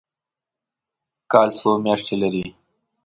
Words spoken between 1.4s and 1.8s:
څو